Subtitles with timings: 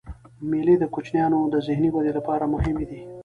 [0.49, 2.99] مېلې د کوچنيانو د ذهني ودي له پاره مهمي دي.